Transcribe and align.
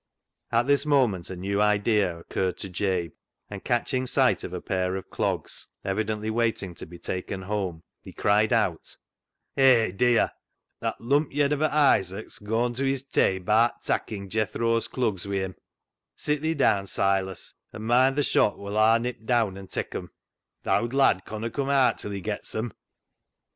At 0.51 0.65
this 0.65 0.83
moment 0.83 1.29
a 1.29 1.35
new 1.35 1.61
idea 1.61 2.17
occurred 2.17 2.57
to 2.57 2.69
Jabe, 2.69 3.11
and, 3.51 3.63
catching 3.63 4.07
sight 4.07 4.43
of 4.43 4.51
a 4.51 4.59
pair 4.59 4.95
of 4.95 5.11
clogs, 5.11 5.67
evidently 5.85 6.31
waiting 6.31 6.73
to 6.73 6.87
be 6.87 6.97
taken 6.97 7.43
home, 7.43 7.83
he 8.01 8.11
cried 8.11 8.51
out 8.51 8.97
—"Hay, 9.55 9.91
dear! 9.91 10.31
that 10.79 10.99
lump 10.99 11.31
yed 11.31 11.53
of 11.53 11.61
a 11.61 11.71
Isaac's 11.71 12.39
goan 12.39 12.73
to 12.73 12.83
his 12.83 13.03
tay 13.03 13.37
ba'at 13.39 13.83
takkin' 13.83 14.27
Jethro's 14.27 14.87
clugs 14.87 15.27
wi' 15.27 15.35
him. 15.35 15.55
Sit 16.15 16.41
thi 16.41 16.55
daan, 16.55 16.87
Silas, 16.87 17.53
an' 17.71 17.83
moind 17.83 18.17
th' 18.17 18.25
shop 18.25 18.57
woll 18.57 18.77
Aw 18.77 18.97
nip 18.97 19.17
daan 19.25 19.55
an' 19.55 19.67
tak' 19.67 19.93
em. 19.93 20.09
Th' 20.63 20.69
owd 20.69 20.95
lad 20.95 21.25
conna 21.25 21.51
cum 21.51 21.69
aat 21.69 21.99
till 21.99 22.09
he 22.09 22.21
gets 22.21 22.55
'em." 22.55 22.73